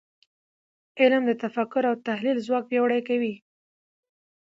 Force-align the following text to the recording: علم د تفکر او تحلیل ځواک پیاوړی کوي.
علم 1.01 1.23
د 1.27 1.31
تفکر 1.43 1.83
او 1.89 1.95
تحلیل 2.07 2.37
ځواک 2.47 2.63
پیاوړی 2.69 3.01
کوي. 3.09 3.33